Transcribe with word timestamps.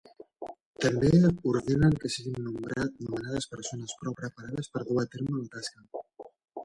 També 0.85 1.09
ordenen 1.51 1.93
que 2.05 2.11
siguin 2.15 2.47
nomenades 2.47 3.49
persones 3.55 3.95
prou 4.01 4.17
preparades 4.23 4.73
per 4.77 4.85
dur 4.89 4.99
a 5.05 5.09
terme 5.17 5.35
la 5.43 5.47
tasca. 5.59 5.85